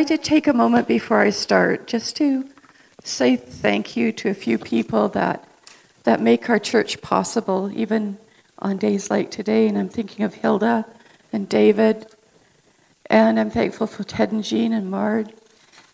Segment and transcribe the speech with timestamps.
[0.00, 2.48] like to take a moment before I start just to
[3.04, 5.46] say thank you to a few people that,
[6.04, 8.16] that make our church possible, even
[8.60, 9.68] on days like today.
[9.68, 10.86] And I'm thinking of Hilda
[11.34, 12.06] and David.
[13.10, 15.34] And I'm thankful for Ted and Jean and Mard,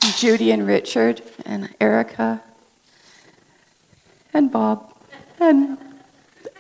[0.04, 2.40] and Judy and Richard, and Erica,
[4.32, 4.94] and Bob,
[5.40, 5.78] and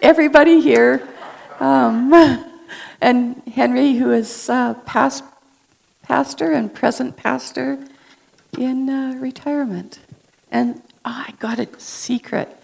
[0.02, 1.08] everybody here.
[1.60, 2.12] Um,
[3.00, 5.22] and Henry, who is uh, past
[6.06, 7.78] pastor and present pastor
[8.56, 9.98] in uh, retirement.
[10.52, 12.56] And oh, I got a secret.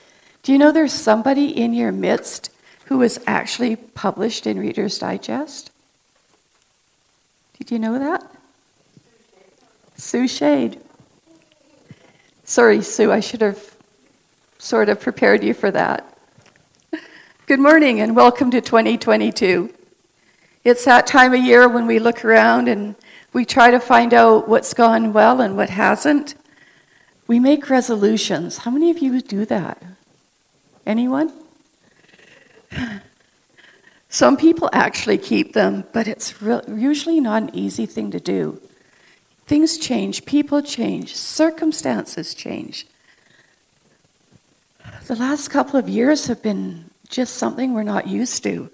[0.45, 2.51] Do you know there's somebody in your midst
[2.85, 5.73] who was actually published in Reader's Digest?
[7.59, 8.31] Did you know that?
[9.97, 10.81] Sue Shade.
[12.45, 13.75] Sorry, Sue, I should have
[14.59, 16.17] sort of prepared you for that.
[17.47, 19.73] Good morning and welcome to 2022.
[20.65, 22.95] It's that time of year when we look around and
[23.33, 26.35] we try to find out what's gone well and what hasn't.
[27.27, 28.59] We make resolutions.
[28.59, 29.83] How many of you do that?
[30.85, 31.33] Anyone?
[34.09, 38.61] Some people actually keep them, but it's re- usually not an easy thing to do.
[39.47, 42.87] Things change, people change, circumstances change.
[45.07, 48.71] The last couple of years have been just something we're not used to.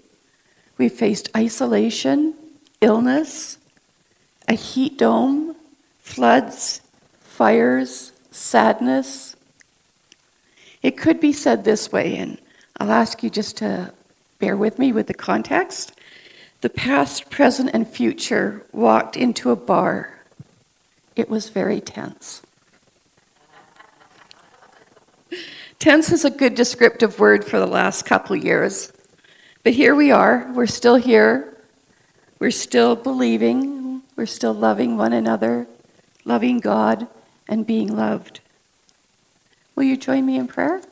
[0.77, 2.35] We've faced isolation,
[2.81, 3.58] illness,
[4.49, 5.55] a heat dome,
[6.01, 6.81] floods,
[7.21, 9.37] fires, sadness.
[10.83, 12.39] It could be said this way, and
[12.79, 13.93] I'll ask you just to
[14.39, 15.93] bear with me with the context.
[16.63, 20.19] The past, present, and future walked into a bar.
[21.15, 22.43] It was very tense.
[25.79, 28.93] Tense is a good descriptive word for the last couple years.
[29.63, 30.51] But here we are.
[30.55, 31.57] We're still here.
[32.41, 33.78] We're still believing.
[34.19, 35.69] We're still loving one another,
[36.25, 37.07] loving God,
[37.49, 38.41] and being loved.
[39.77, 40.83] Will you join me in prayer?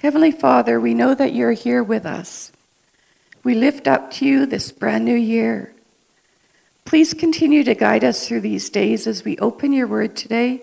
[0.00, 2.50] Heavenly Father, we know that you're here with us.
[3.44, 5.72] We lift up to you this brand new year.
[6.84, 10.62] Please continue to guide us through these days as we open your word today.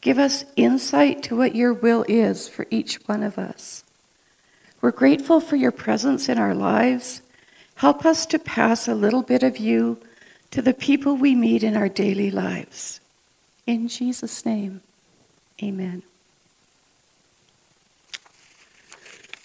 [0.00, 3.82] Give us insight to what your will is for each one of us.
[4.80, 7.22] We're grateful for your presence in our lives.
[7.80, 9.98] Help us to pass a little bit of you
[10.50, 13.00] to the people we meet in our daily lives.
[13.66, 14.82] In Jesus' name,
[15.62, 16.02] amen.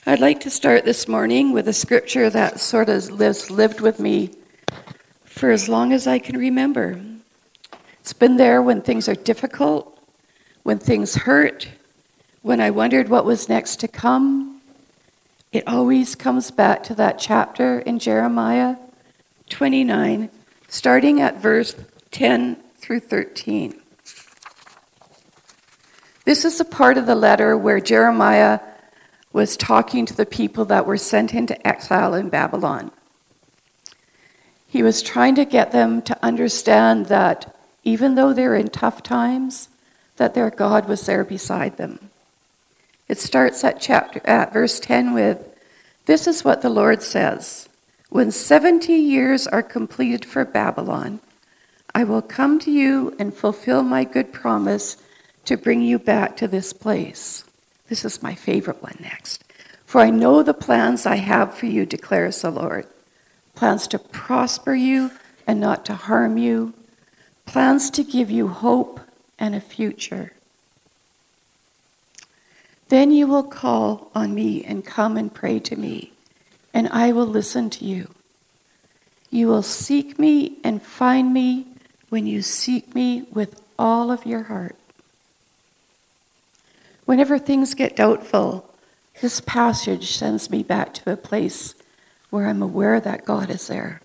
[0.06, 4.01] I'd like to start this morning with a scripture that sort of lives, lived with
[4.01, 4.31] me
[5.23, 7.00] for as long as I can remember.
[8.02, 9.97] It's been there when things are difficult,
[10.63, 11.69] when things hurt,
[12.41, 14.54] when I wondered what was next to come.
[15.55, 18.75] It always comes back to that chapter in Jeremiah
[19.49, 20.29] 29,
[20.67, 21.73] starting at verse
[22.11, 23.79] 10 through 13.
[26.25, 28.59] This is the part of the letter where Jeremiah
[29.31, 32.91] was talking to the people that were sent into exile in Babylon.
[34.67, 37.55] He was trying to get them to understand that
[37.85, 39.69] even though they're in tough times,
[40.17, 42.11] that their God was there beside them.
[43.07, 45.47] It starts at chapter at verse 10 with
[46.05, 47.67] this is what the Lord says
[48.09, 51.19] When 70 years are completed for Babylon,
[51.93, 54.97] I will come to you and fulfill my good promise
[55.45, 57.45] to bring you back to this place.
[57.88, 59.43] This is my favorite one next.
[59.85, 62.87] For I know the plans I have for you, declares the Lord
[63.55, 65.11] plans to prosper you
[65.47, 66.73] and not to harm you,
[67.45, 68.99] plans to give you hope
[69.39, 70.33] and a future.
[72.90, 76.13] Then you will call on me and come and pray to me,
[76.73, 78.13] and I will listen to you.
[79.31, 81.68] You will seek me and find me
[82.09, 84.75] when you seek me with all of your heart.
[87.06, 88.69] Whenever things get doubtful,
[89.22, 91.75] this passage sends me back to a place
[92.29, 94.02] where I'm aware that God is there.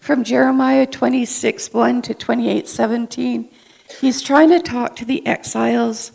[0.00, 3.48] From Jeremiah 26, 1 to 28, 17,
[4.00, 6.12] he's trying to talk to the exiles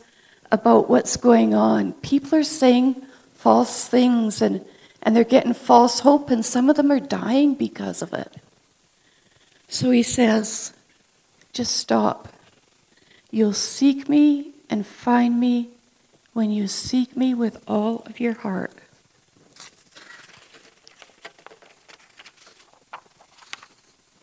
[0.51, 1.93] about what's going on.
[1.93, 4.65] People are saying false things and,
[5.01, 8.33] and they're getting false hope, and some of them are dying because of it.
[9.69, 10.73] So he says,
[11.53, 12.29] just stop.
[13.31, 15.69] You'll seek me and find me
[16.33, 18.71] when you seek me with all of your heart.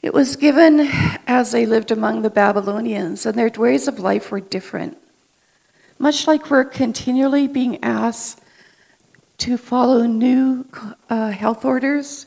[0.02, 0.80] It was given
[1.26, 4.98] as they lived among the Babylonians, and their ways of life were different.
[6.04, 8.38] Much like we're continually being asked
[9.38, 10.66] to follow new
[11.08, 12.26] uh, health orders,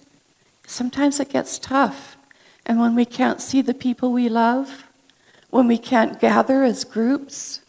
[0.65, 2.17] sometimes it gets tough.
[2.65, 4.85] And when we can't see the people we love,
[5.51, 7.61] when we can't gather as groups,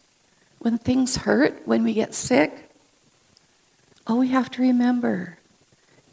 [0.60, 2.70] when things hurt, when we get sick,
[4.06, 5.36] all we have to remember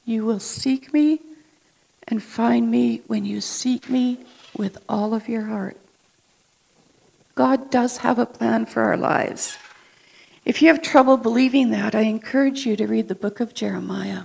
[0.04, 1.22] you will seek me
[2.06, 4.26] and find me when you seek me
[4.58, 5.78] with all of your heart.
[7.34, 9.58] God does have a plan for our lives.
[10.46, 14.24] If you have trouble believing that, I encourage you to read the book of Jeremiah.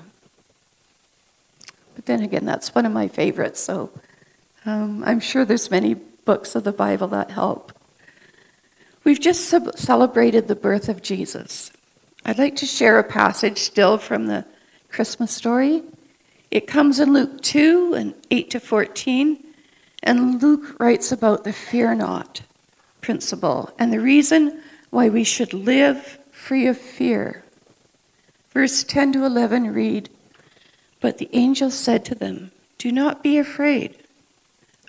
[1.97, 3.91] But then again, that's one of my favorites, so
[4.67, 7.73] um, I'm sure there's many books of the Bible that help.
[9.03, 11.73] We've just celebrated the birth of Jesus.
[12.27, 14.45] I'd like to share a passage still from the
[14.91, 15.83] Christmas story.
[16.51, 19.43] It comes in Luke 2 and 8 to 14,
[20.03, 22.43] and Luke writes about the fear not
[23.01, 27.43] principle and the reason why we should live free of fear.
[28.51, 30.11] Verse 10 to 11 read
[31.01, 33.97] But the angel said to them, Do not be afraid.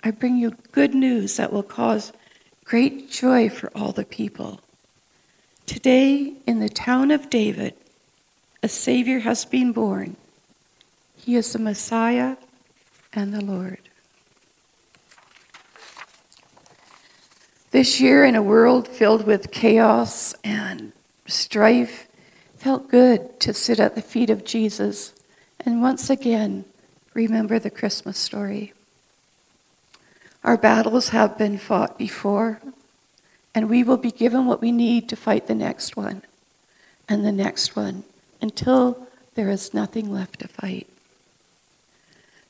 [0.04, 2.12] I bring you good news that will cause
[2.64, 4.60] great joy for all the people.
[5.66, 7.74] Today, in the town of David,
[8.62, 10.16] a Savior has been born.
[11.16, 12.36] He is the Messiah
[13.12, 13.78] and the Lord.
[17.82, 20.92] This year, in a world filled with chaos and
[21.26, 22.06] strife,
[22.56, 25.12] felt good to sit at the feet of Jesus
[25.58, 26.64] and once again
[27.12, 28.72] remember the Christmas story.
[30.44, 32.60] Our battles have been fought before,
[33.52, 36.22] and we will be given what we need to fight the next one
[37.08, 38.04] and the next one
[38.40, 40.86] until there is nothing left to fight.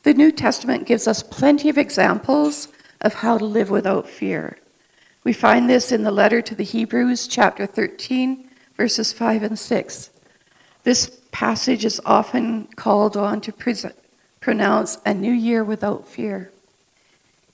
[0.03, 2.69] The New Testament gives us plenty of examples
[3.01, 4.59] of how to live without fear.
[5.25, 10.11] We find this in the letter to the Hebrews, chapter 13, verses 5 and 6.
[10.83, 13.55] This passage is often called on to
[14.41, 16.51] pronounce a new year without fear.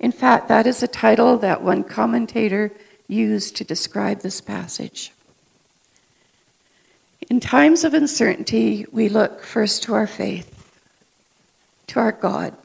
[0.01, 2.73] In fact, that is a title that one commentator
[3.07, 5.13] used to describe this passage.
[7.29, 10.73] In times of uncertainty, we look first to our faith,
[11.89, 12.57] to our God,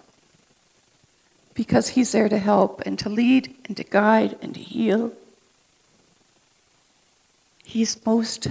[1.54, 5.12] because He's there to help and to lead and to guide and to heal.
[7.64, 8.48] He's most,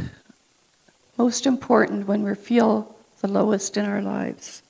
[1.17, 4.63] most important when we feel the lowest in our lives.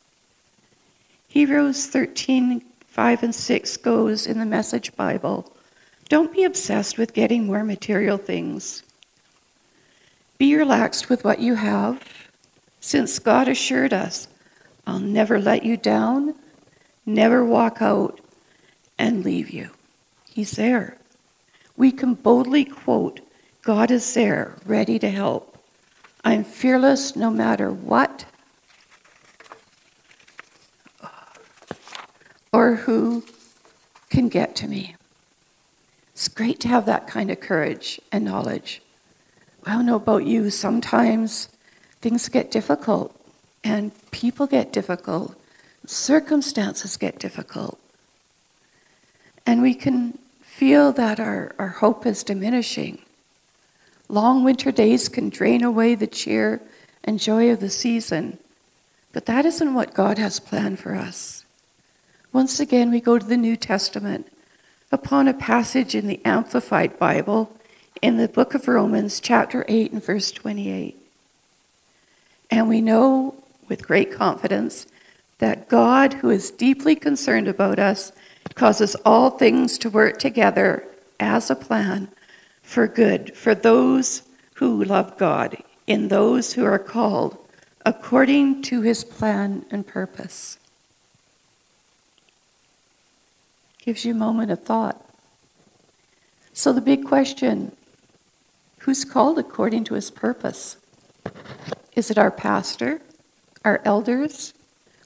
[1.28, 5.50] Hebrews 13 5 and 6 goes in the Message Bible
[6.10, 8.82] Don't be obsessed with getting more material things.
[10.36, 12.02] Be relaxed with what you have,
[12.80, 14.28] since God assured us,
[14.86, 16.34] I'll never let you down,
[17.06, 18.20] never walk out,
[19.02, 19.68] and leave you.
[20.30, 20.96] He's there.
[21.76, 23.18] We can boldly quote,
[23.62, 25.58] God is there, ready to help.
[26.22, 28.24] I'm fearless no matter what
[32.52, 33.24] or who
[34.08, 34.94] can get to me.
[36.12, 38.82] It's great to have that kind of courage and knowledge.
[39.66, 41.48] I don't know about you, sometimes
[42.00, 43.16] things get difficult
[43.64, 45.34] and people get difficult,
[45.86, 47.80] circumstances get difficult.
[49.46, 53.02] And we can feel that our, our hope is diminishing.
[54.08, 56.60] Long winter days can drain away the cheer
[57.02, 58.38] and joy of the season,
[59.12, 61.44] but that isn't what God has planned for us.
[62.32, 64.30] Once again, we go to the New Testament
[64.90, 67.50] upon a passage in the Amplified Bible
[68.00, 70.96] in the book of Romans, chapter 8, and verse 28.
[72.50, 73.34] And we know
[73.68, 74.86] with great confidence
[75.38, 78.12] that God, who is deeply concerned about us,
[78.54, 80.86] causes all things to work together
[81.18, 82.08] as a plan
[82.62, 84.22] for good for those
[84.54, 85.56] who love God,
[85.86, 87.36] in those who are called
[87.84, 90.58] according to his plan and purpose.
[93.78, 95.04] Gives you a moment of thought.
[96.52, 97.72] So, the big question
[98.78, 100.76] who's called according to his purpose?
[101.94, 103.00] Is it our pastor,
[103.64, 104.54] our elders,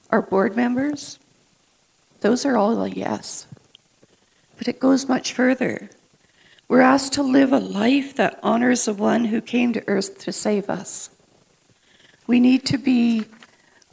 [0.09, 1.19] our board members?
[2.27, 3.47] Those are all a yes.
[4.57, 5.89] But it goes much further.
[6.67, 10.33] We're asked to live a life that honors the one who came to earth to
[10.33, 11.09] save us.
[12.27, 13.23] We need to be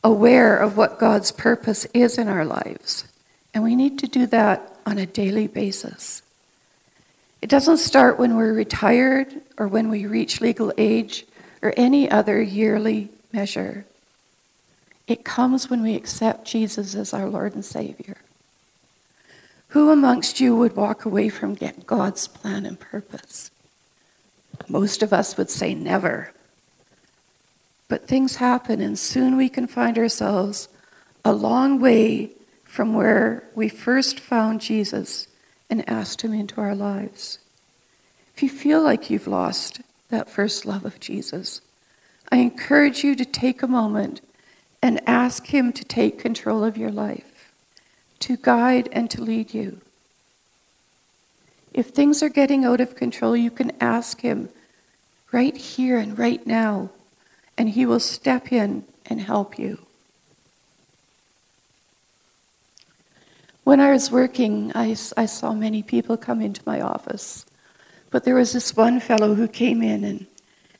[0.03, 3.05] aware of what God's purpose is in our lives.
[3.55, 6.21] And we need to do that on a daily basis.
[7.41, 11.25] It doesn't start when we're retired or when we reach legal age
[11.62, 13.87] or any other yearly measure.
[15.07, 18.17] It comes when we accept Jesus as our Lord and Savior.
[19.75, 23.50] Who amongst you would walk away from God's plan and purpose?
[24.69, 26.33] Most of us would say never.
[27.88, 30.69] But things happen, and soon we can find ourselves
[31.25, 32.31] a long way
[32.62, 35.26] from where we first found Jesus
[35.69, 37.40] and asked him into our lives.
[38.37, 41.61] If you feel like you've lost that first love of Jesus,
[42.31, 44.21] I encourage you to take a moment
[44.81, 47.34] and ask him to take control of your life,
[48.25, 49.81] to guide and to lead you.
[51.75, 54.49] If things are getting out of control, you can ask him
[55.31, 56.88] right here and right now,
[57.59, 59.78] and he will step in and help you.
[63.64, 67.45] When I was working, I, I saw many people come into my office.
[68.11, 70.26] But there was this one fellow who came in and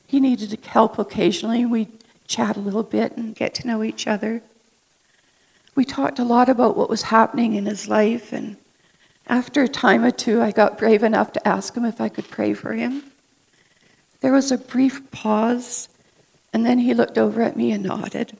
[0.07, 1.65] he needed help occasionally.
[1.65, 1.91] We'd
[2.27, 4.41] chat a little bit and get to know each other.
[5.75, 8.57] We talked a lot about what was happening in his life, and
[9.27, 12.29] after a time or two, I got brave enough to ask him if I could
[12.29, 13.03] pray for him.
[14.21, 15.89] There was a brief pause,
[16.53, 18.37] and then he looked over at me and nodded.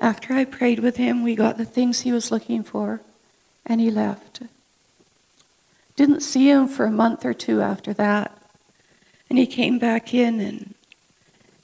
[0.00, 3.00] After I prayed with him, we got the things he was looking for,
[3.66, 4.40] and he left.
[5.96, 8.36] Didn't see him for a month or two after that.
[9.30, 10.74] And he came back in and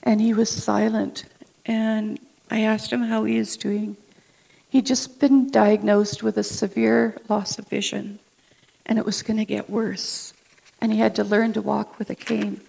[0.03, 1.25] and he was silent.
[1.65, 3.97] And I asked him how he is doing.
[4.71, 8.19] He'd just been diagnosed with a severe loss of vision,
[8.85, 10.33] and it was going to get worse.
[10.79, 12.61] And he had to learn to walk with a cane.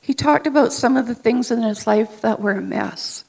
[0.00, 3.22] He talked about some of the things in his life that were a mess.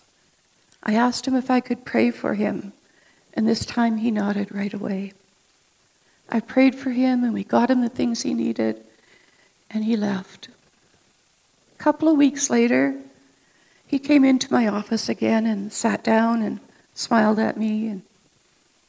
[0.81, 2.73] I asked him if I could pray for him,
[3.35, 5.13] and this time he nodded right away.
[6.29, 8.83] I prayed for him, and we got him the things he needed,
[9.69, 10.49] and he left.
[11.75, 12.99] A couple of weeks later,
[13.89, 16.59] he came into my office again and sat down and
[16.93, 17.87] smiled at me.
[17.87, 18.03] And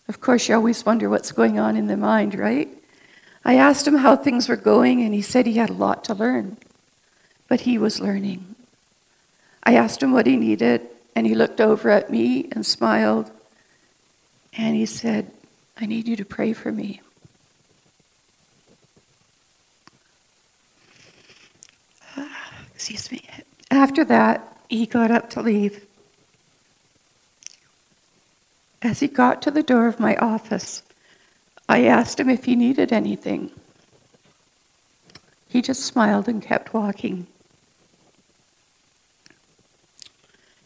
[0.08, 2.68] of course, you always wonder what's going on in the mind, right?
[3.42, 6.14] I asked him how things were going, and he said he had a lot to
[6.14, 6.58] learn,
[7.48, 8.56] but he was learning.
[9.64, 10.82] I asked him what he needed,
[11.16, 13.30] and he looked over at me and smiled,
[14.52, 15.30] and he said,
[15.78, 17.00] I need you to pray for me.
[22.18, 23.22] Ah, excuse me.
[23.70, 25.84] After that, he got up to leave.
[28.80, 30.82] As he got to the door of my office,
[31.68, 33.50] I asked him if he needed anything.
[35.48, 37.26] He just smiled and kept walking.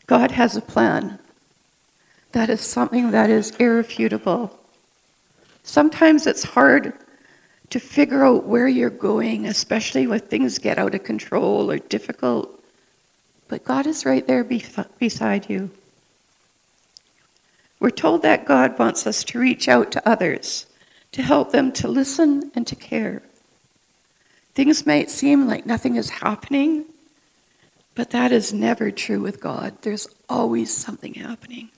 [0.06, 1.18] God has a plan.
[2.32, 4.58] That is something that is irrefutable.
[5.62, 6.92] Sometimes it's hard
[7.70, 12.63] to figure out where you're going, especially when things get out of control or difficult.
[13.54, 14.64] But God is right there be-
[14.98, 15.70] beside you.
[17.78, 20.66] We're told that God wants us to reach out to others,
[21.12, 23.22] to help them to listen and to care.
[24.56, 26.86] Things might seem like nothing is happening,
[27.94, 29.76] but that is never true with God.
[29.82, 31.70] There's always something happening.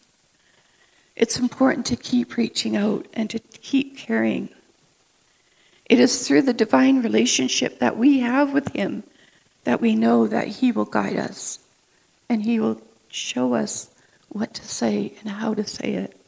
[1.15, 4.49] It's important to keep reaching out and to keep caring.
[5.85, 9.03] It is through the divine relationship that we have with Him
[9.65, 11.59] that we know that He will guide us
[12.29, 13.91] and He will show us
[14.29, 16.21] what to say and how to say it.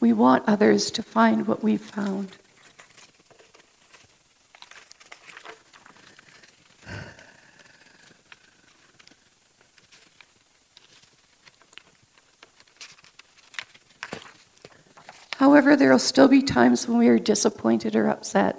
[0.00, 2.36] We want others to find what we've found.
[15.38, 18.56] However, there will still be times when we are disappointed or upset.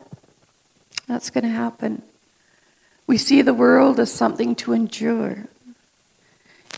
[1.07, 2.03] That's going to happen.
[3.09, 5.47] We see the world as something to endure.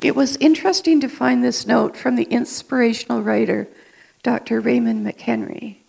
[0.01, 3.67] It was interesting to find this note from the inspirational writer,
[4.23, 4.61] Dr.
[4.61, 5.79] Raymond McHenry.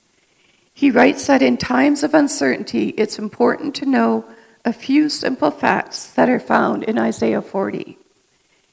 [0.75, 4.25] He writes that in times of uncertainty, it's important to know
[4.65, 7.97] a few simple facts that are found in Isaiah 40.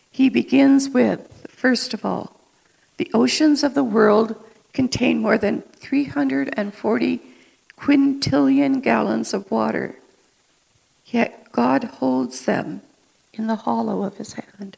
[0.09, 2.35] He begins with, first of all,
[2.97, 7.21] the oceans of the world contain more than 340
[7.77, 9.99] quintillion gallons of water,
[11.05, 12.81] yet God holds them
[13.33, 14.77] in the hollow of his hand.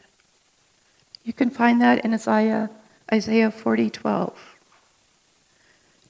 [1.23, 2.69] You can find that in Isaiah,
[3.11, 4.55] Isaiah 40 12.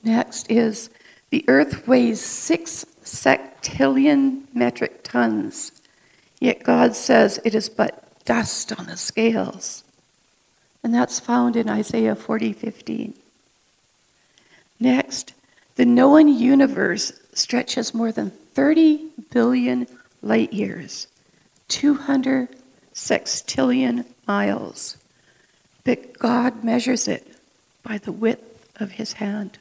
[0.04, 0.90] Next is
[1.30, 5.72] the earth weighs six sextillion metric tons,
[6.40, 9.84] yet God says it is but dust on the scales.
[10.84, 13.14] And that's found in Isaiah 40 15.
[14.80, 15.34] Next,
[15.76, 19.88] the known universe stretches more than 30 billion
[20.22, 21.08] light years,
[21.68, 22.50] 200
[22.94, 24.98] sextillion miles.
[25.84, 27.36] But God measures it
[27.84, 29.58] by the width of his hand.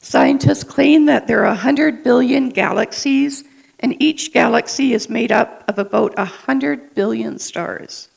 [0.00, 3.44] Scientists claim that there are 100 billion galaxies
[3.80, 8.08] and each galaxy is made up of about a hundred billion stars.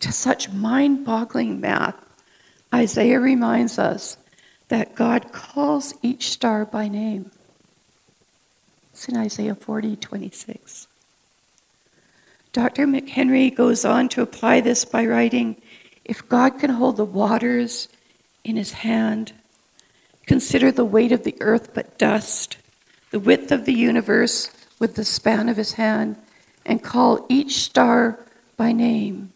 [0.00, 1.96] To such mind boggling math,
[2.74, 4.16] Isaiah reminds us
[4.68, 7.30] that God calls each star by name.
[8.96, 10.86] It's in Isaiah 40, 26.
[12.54, 12.86] Dr.
[12.86, 15.60] McHenry goes on to apply this by writing
[16.06, 17.88] If God can hold the waters
[18.42, 19.34] in his hand,
[20.24, 22.56] consider the weight of the earth but dust,
[23.10, 26.16] the width of the universe with the span of his hand,
[26.64, 28.18] and call each star
[28.56, 29.30] by name.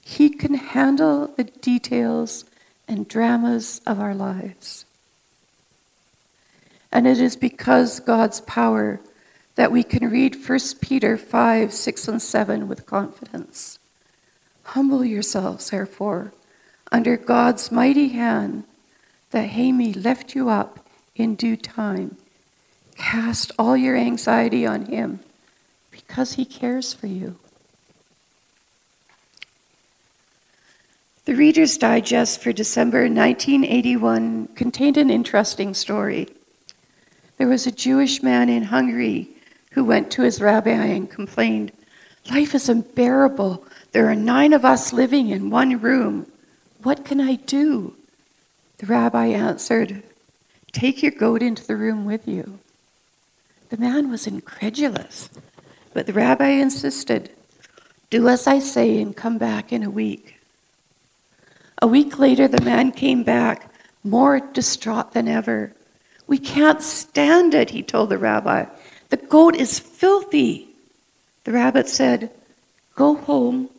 [0.00, 2.44] He can handle the details
[2.88, 4.86] and dramas of our lives.
[6.90, 9.00] And it is because God's power
[9.56, 13.78] that we can read 1 Peter 5, 6, and 7 with confidence.
[14.62, 16.32] Humble yourselves, therefore,
[16.92, 18.64] under God's mighty hand,
[19.30, 22.16] that he may lift you up in due time.
[22.96, 25.20] Cast all your anxiety on him
[25.90, 27.36] because he cares for you.
[31.24, 36.28] The Reader's Digest for December 1981 contained an interesting story.
[37.38, 39.30] There was a Jewish man in Hungary
[39.70, 41.72] who went to his rabbi and complained,
[42.30, 43.64] Life is unbearable.
[43.92, 46.26] There are nine of us living in one room.
[46.82, 47.94] What can I do?
[48.78, 50.02] The rabbi answered,
[50.72, 52.58] Take your goat into the room with you.
[53.70, 55.30] The man was incredulous,
[55.94, 57.30] but the rabbi insisted,
[58.10, 60.40] Do as I say and come back in a week.
[61.80, 65.72] A week later, the man came back, more distraught than ever.
[66.28, 68.66] We can't stand it, he told the rabbi.
[69.08, 70.68] The goat is filthy.
[71.44, 72.30] The rabbit said,
[72.94, 73.70] Go home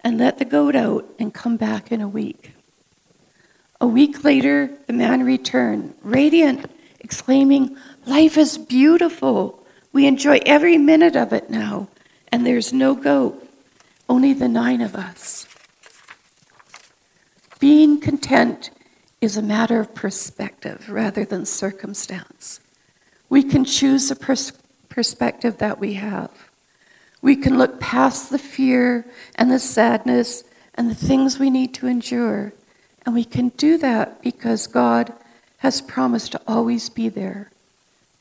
[0.00, 2.52] and let the goat out and come back in a week.
[3.80, 7.76] A week later, the man returned, radiant, exclaiming,
[8.06, 9.66] Life is beautiful.
[9.92, 11.88] We enjoy every minute of it now,
[12.30, 13.44] and there's no goat,
[14.08, 15.46] only the nine of us.
[17.58, 18.70] Being content
[19.20, 22.60] is a matter of perspective rather than circumstance.
[23.28, 24.52] We can choose the pers-
[24.88, 26.30] perspective that we have.
[27.20, 31.88] We can look past the fear and the sadness and the things we need to
[31.88, 32.52] endure.
[33.04, 35.12] And we can do that because God
[35.58, 37.50] has promised to always be there,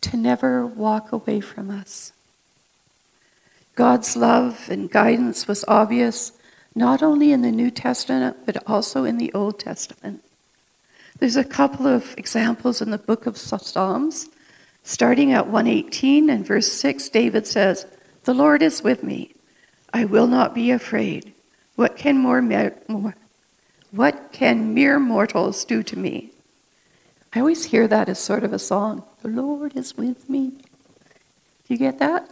[0.01, 2.11] to never walk away from us.
[3.75, 6.31] God's love and guidance was obvious
[6.73, 10.23] not only in the New Testament, but also in the Old Testament.
[11.19, 14.29] There's a couple of examples in the book of Psalms.
[14.83, 17.85] Starting at 118 and verse 6, David says,
[18.23, 19.33] The Lord is with me.
[19.93, 21.33] I will not be afraid.
[21.75, 23.15] What can more, more
[23.91, 26.31] what can mere mortals do to me?
[27.33, 29.03] I always hear that as sort of a song.
[29.21, 30.49] The Lord is with me.
[30.49, 32.29] Do you get that?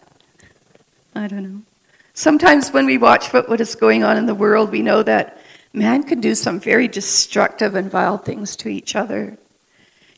[1.16, 1.62] I don't know.
[2.14, 5.38] Sometimes when we watch what is going on in the world, we know that
[5.76, 9.38] man can do some very destructive and vile things to each other.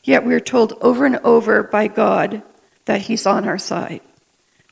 [0.04, 2.42] Yet we're told over and over by God
[2.86, 4.02] that He's on our side.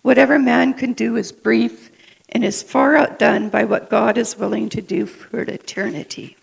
[0.01, 1.91] Whatever man can do is brief
[2.29, 6.37] and is far outdone by what God is willing to do for eternity.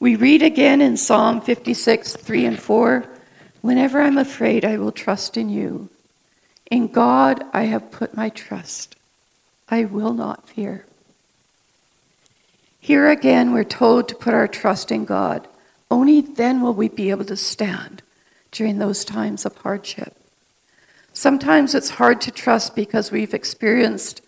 [0.00, 3.08] We read again in Psalm 56, 3 and 4
[3.60, 5.88] Whenever I'm afraid, I will trust in you.
[6.70, 8.94] In God I have put my trust.
[9.70, 10.84] I will not fear.
[12.84, 15.48] Here again, we're told to put our trust in God.
[15.90, 18.02] Only then will we be able to stand
[18.50, 20.14] during those times of hardship.
[21.14, 24.20] Sometimes it's hard to trust because we've experienced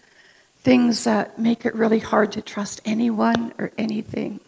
[0.56, 4.40] things that make it really hard to trust anyone or anything.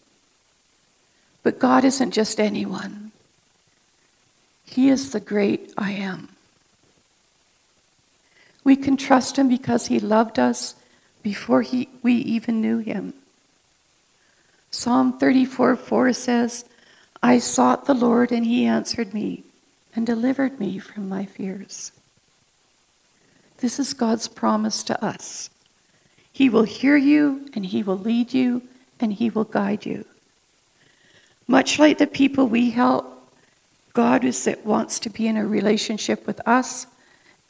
[1.43, 3.13] But God isn't just anyone,
[4.65, 6.31] He is the great I am.
[8.65, 10.77] We can trust Him because He loved us
[11.23, 13.13] before he, we even knew him.
[14.71, 16.65] Psalm 34 4 says,
[17.23, 19.45] I sought the Lord and he answered me
[19.95, 21.93] and delivered me from my fears.
[23.59, 25.51] This is God's promise to us.
[26.33, 28.63] He will hear you and he will lead you
[29.01, 30.05] and he will guide you.
[31.49, 33.33] Much like the people we help,
[33.95, 36.87] God is that wants to be in a relationship with us,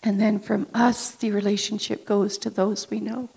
[0.03, 3.29] and then from us, the relationship goes to those we know.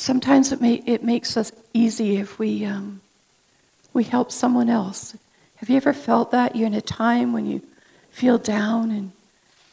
[0.00, 3.02] Sometimes it, may, it makes us easy if we, um,
[3.92, 5.14] we help someone else.
[5.56, 6.56] Have you ever felt that?
[6.56, 7.60] You're in a time when you
[8.10, 9.12] feel down and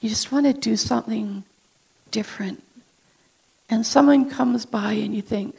[0.02, 1.46] you just want to do something
[2.12, 2.62] different.
[3.70, 5.56] And someone comes by and you think,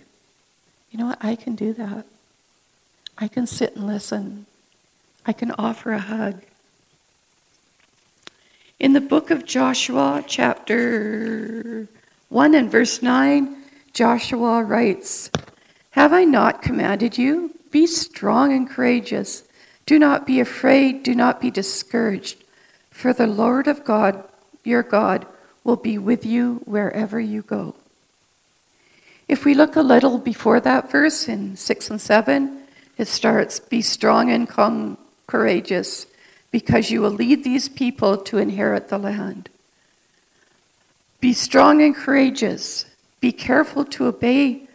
[0.91, 2.05] you know what, I can do that.
[3.17, 4.45] I can sit and listen.
[5.25, 6.43] I can offer a hug.
[8.79, 11.89] In the book of Joshua, chapter
[12.29, 13.55] 1 and verse 9,
[13.99, 15.29] Joshua writes,
[15.91, 17.51] Have I not commanded you?
[17.73, 19.43] Be strong and courageous.
[19.87, 22.45] Do not be afraid, do not be discouraged,
[22.93, 24.23] for the Lord of God,
[24.63, 25.27] your God,
[25.65, 27.75] will be with you wherever you go.
[29.27, 32.57] If we look a little before that verse in 6 and 7,
[32.99, 34.49] it starts Be strong and
[35.27, 36.07] courageous,
[36.53, 39.49] because you will lead these people to inherit the land.
[41.19, 42.85] Be strong and courageous.
[43.21, 44.69] Be careful to obey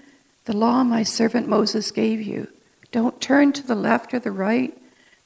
[0.45, 2.47] the law my servant Moses gave you.
[2.91, 4.77] Don't turn to the left or the right,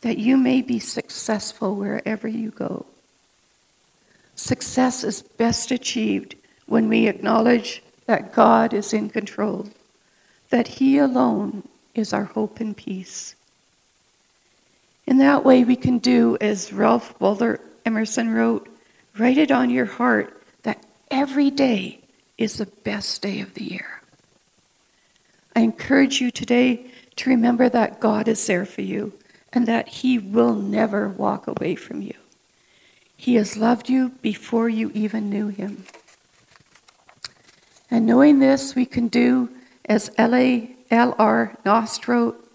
[0.01, 2.85] that you may be successful wherever you go.
[4.35, 6.35] Success is best achieved
[6.67, 9.67] when we acknowledge that God is in control,
[10.49, 13.35] that He alone is our hope and peace.
[15.07, 18.69] In that way, we can do as Ralph Waldo Emerson wrote
[19.17, 21.99] write it on your heart that every day
[22.37, 24.01] is the best day of the year.
[25.55, 29.13] I encourage you today to remember that God is there for you
[29.51, 32.13] and that He will never walk away from you.
[33.15, 35.85] He has loved you before you even knew Him.
[37.89, 39.49] And knowing this, we can do
[39.85, 41.57] as L.R.
[41.65, 42.51] Knost wrote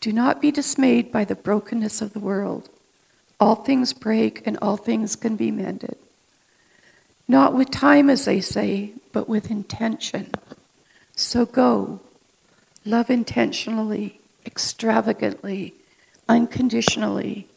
[0.00, 2.68] Do not be dismayed by the brokenness of the world.
[3.40, 5.96] All things break and all things can be mended.
[7.26, 10.30] Not with time, as they say, but with intention.
[11.14, 12.00] So go,
[12.84, 15.72] love intentionally, extravagantly,
[16.28, 17.48] unconditionally.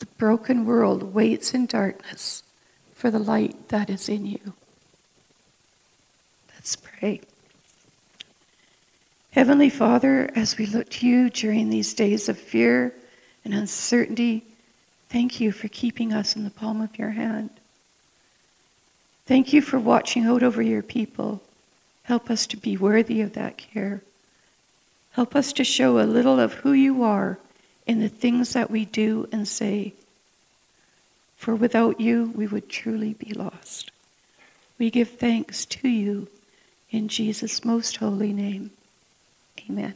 [0.00, 2.42] The broken world waits in darkness
[2.92, 4.52] for the light that is in you.
[6.52, 7.20] Let's pray.
[9.30, 12.92] Heavenly Father, as we look to you during these days of fear
[13.44, 14.44] and uncertainty,
[15.08, 17.57] thank you for keeping us in the palm of your hand.
[19.28, 21.42] Thank you for watching out over your people.
[22.04, 24.00] Help us to be worthy of that care.
[25.10, 27.38] Help us to show a little of who you are
[27.86, 29.92] in the things that we do and say.
[31.36, 33.90] For without you, we would truly be lost.
[34.78, 36.28] We give thanks to you
[36.90, 38.70] in Jesus' most holy name.
[39.68, 39.92] Amen.